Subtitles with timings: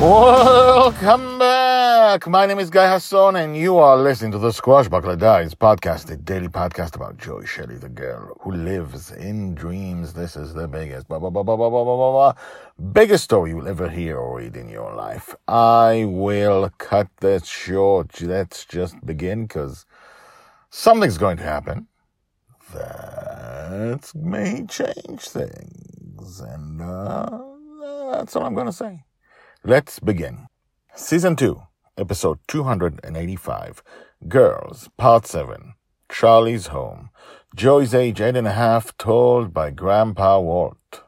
[0.00, 2.26] Welcome back.
[2.26, 6.16] My name is Guy Hasson, and you are listening to the Squashbuckler Diaries podcast, a
[6.16, 10.14] daily podcast about Joy Shelley, the girl who lives in dreams.
[10.14, 12.32] This is the biggest, blah, blah, blah, blah, blah, blah, blah, blah,
[12.94, 15.34] biggest story you'll ever hear or read in your life.
[15.46, 18.22] I will cut this short.
[18.22, 19.84] Let's just begin because
[20.70, 21.88] something's going to happen
[22.72, 27.38] that may change things, and uh,
[28.12, 29.04] that's all I'm going to say.
[29.62, 30.46] Let's begin.
[30.94, 31.60] Season 2,
[31.98, 33.82] Episode 285
[34.26, 35.74] Girls, Part 7
[36.10, 37.10] Charlie's Home.
[37.54, 41.02] Joy's age eight and a half, told by Grandpa Walt.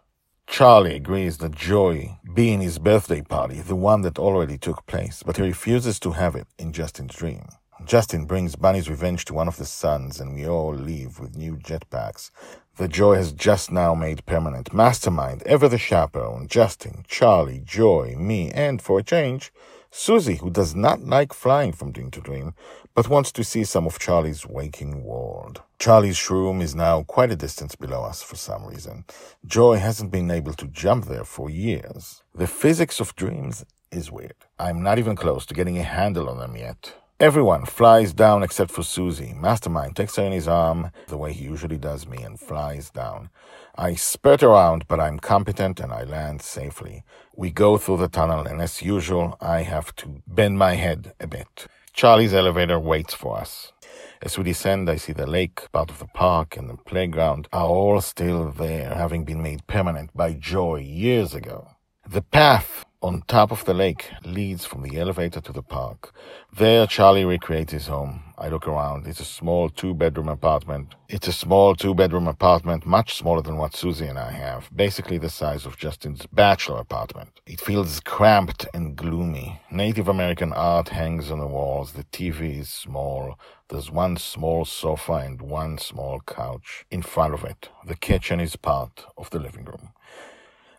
[0.46, 5.22] Charlie agrees that Joy be in his birthday party, the one that already took place,
[5.22, 7.46] but he refuses to have it in Justin's dream.
[7.86, 11.56] Justin brings Bonny's revenge to one of the sons, and we all leave with new
[11.56, 12.30] jetpacks
[12.76, 14.72] that Joy has just now made permanent.
[14.72, 19.52] Mastermind, ever the chaperone, Justin, Charlie, Joy, me, and for a change,
[19.90, 22.54] Susie, who does not like flying from dream to dream,
[22.94, 25.62] but wants to see some of Charlie's waking world.
[25.78, 29.04] Charlie's shroom is now quite a distance below us for some reason.
[29.44, 32.22] Joy hasn't been able to jump there for years.
[32.34, 34.34] The physics of dreams is weird.
[34.58, 36.94] I'm not even close to getting a handle on them yet.
[37.20, 39.32] Everyone flies down except for Susie.
[39.36, 43.30] Mastermind takes her in his arm, the way he usually does me, and flies down.
[43.76, 47.04] I spurt around, but I'm competent and I land safely.
[47.36, 51.26] We go through the tunnel, and as usual, I have to bend my head a
[51.26, 51.66] bit.
[51.92, 53.72] Charlie's elevator waits for us.
[54.20, 57.66] As we descend, I see the lake, part of the park, and the playground are
[57.66, 61.68] all still there, having been made permanent by Joy years ago.
[62.08, 62.71] The path
[63.02, 66.14] on top of the lake leads from the elevator to the park.
[66.56, 68.22] There, Charlie recreates his home.
[68.38, 69.08] I look around.
[69.08, 70.94] It's a small two bedroom apartment.
[71.08, 74.70] It's a small two bedroom apartment, much smaller than what Susie and I have.
[74.74, 77.40] Basically the size of Justin's bachelor apartment.
[77.44, 79.60] It feels cramped and gloomy.
[79.70, 81.92] Native American art hangs on the walls.
[81.92, 83.38] The TV is small.
[83.68, 87.68] There's one small sofa and one small couch in front of it.
[87.84, 89.90] The kitchen is part of the living room.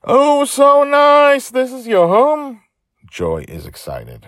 [0.06, 1.50] Oh, so nice.
[1.50, 2.62] This is your home?
[3.10, 4.28] Joy is excited.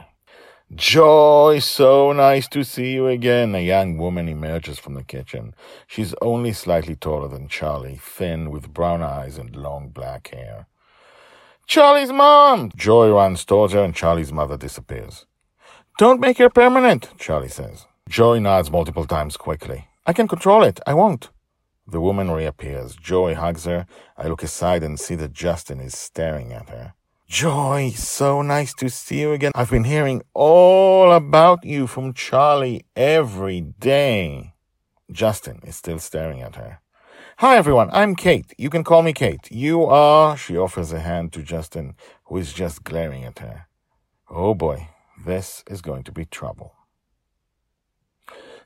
[0.73, 3.53] Joy, so nice to see you again.
[3.53, 5.53] A young woman emerges from the kitchen.
[5.85, 10.67] She's only slightly taller than Charlie, thin, with brown eyes and long black hair.
[11.67, 12.71] Charlie's mom!
[12.75, 15.25] Joy runs towards her and Charlie's mother disappears.
[15.97, 17.85] Don't make her permanent, Charlie says.
[18.07, 19.87] Joy nods multiple times quickly.
[20.05, 20.79] I can control it.
[20.87, 21.29] I won't.
[21.87, 22.95] The woman reappears.
[22.95, 23.85] Joy hugs her.
[24.17, 26.93] I look aside and see that Justin is staring at her.
[27.27, 29.51] Joy, so nice to see you again.
[29.53, 34.53] I've been hearing all about you from Charlie every day.
[35.11, 36.79] Justin is still staring at her.
[37.39, 38.53] Hi everyone, I'm Kate.
[38.57, 39.51] You can call me Kate.
[39.51, 43.67] You are, she offers a hand to Justin, who is just glaring at her.
[44.29, 44.87] Oh boy,
[45.25, 46.73] this is going to be trouble.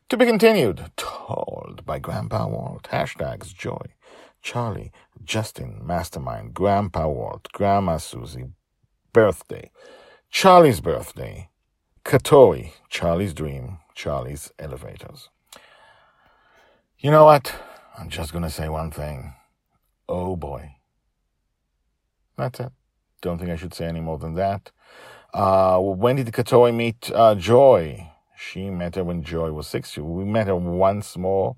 [0.10, 2.88] To be continued, told by Grandpa Walt.
[2.92, 3.94] Hashtags Joy,
[4.42, 4.92] Charlie,
[5.24, 8.48] Justin, Mastermind, Grandpa Walt, Grandma Susie,
[9.14, 9.70] birthday,
[10.32, 11.50] Charlie's birthday,
[12.04, 15.30] Katori, Charlie's dream, Charlie's elevators.
[16.98, 17.54] You know what?
[17.96, 19.36] I'm just gonna say one thing.
[20.08, 20.72] Oh boy.
[22.36, 22.72] That's it.
[23.22, 24.72] Don't think I should say any more than that.
[25.36, 28.09] Uh, when did Katori meet uh, Joy?
[28.42, 29.98] She met her when Joy was six.
[29.98, 31.58] We met her once more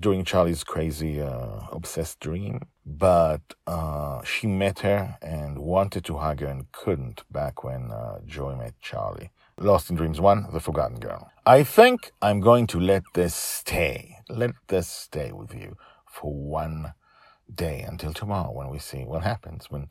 [0.00, 2.62] during Charlie's crazy, uh, obsessed dream.
[2.86, 8.20] But uh, she met her and wanted to hug her and couldn't back when uh,
[8.24, 9.32] Joy met Charlie.
[9.58, 11.30] Lost in Dreams 1, The Forgotten Girl.
[11.44, 14.16] I think I'm going to let this stay.
[14.30, 16.94] Let this stay with you for one
[17.54, 19.88] day until tomorrow when we see what happens when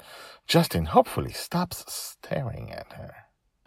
[0.47, 3.13] Justin hopefully stops staring at her.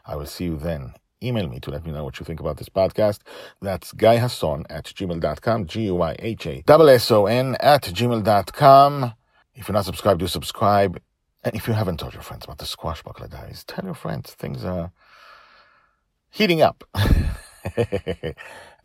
[0.05, 2.57] I will see you then email me to let me know what you think about
[2.57, 3.21] this podcast.
[3.61, 9.13] That's Guy guyhasson at gmail.com, G-U-Y-H-A-S-S-O-N at gmail.com.
[9.55, 11.01] If you're not subscribed, do subscribe.
[11.45, 14.65] And if you haven't told your friends about the Squashbuckler Diaries, tell your friends things
[14.65, 14.93] are
[16.31, 16.85] heating up.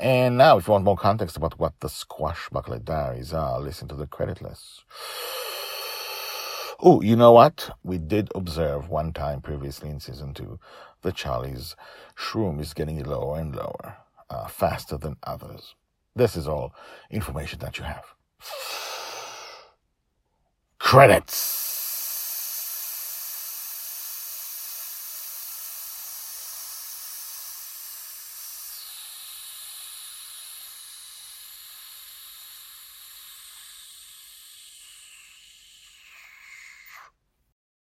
[0.01, 3.95] And now, if you want more context about what the Squashbuckler Diaries are, listen to
[3.95, 4.83] the credit list.
[6.81, 7.69] Oh, you know what?
[7.83, 10.59] We did observe one time previously in season two
[11.03, 11.75] that Charlie's
[12.17, 13.97] shroom is getting lower and lower,
[14.29, 15.75] uh, faster than others.
[16.15, 16.73] This is all
[17.11, 18.05] information that you have.
[20.79, 21.60] Credits.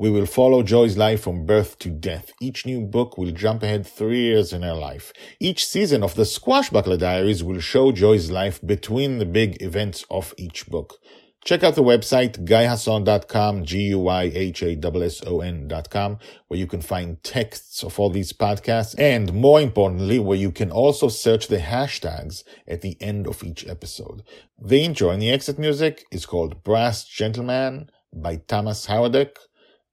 [0.00, 2.30] We will follow Joy's life from birth to death.
[2.40, 5.12] Each new book will jump ahead three years in her life.
[5.40, 10.34] Each season of the Squashbuckler Diaries will show Joy's life between the big events of
[10.38, 10.98] each book.
[11.44, 18.94] Check out the website guyhasson.com, G-U-Y-H-A-S-S-O-N.com, where you can find texts of all these podcasts,
[18.98, 23.66] and more importantly, where you can also search the hashtags at the end of each
[23.66, 24.22] episode.
[24.60, 29.36] The intro and the exit music is called Brass Gentleman by Thomas Howardick.